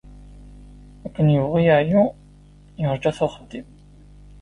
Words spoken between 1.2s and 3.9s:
yebɣu yeɛyu, yerǧa-t uxeddim.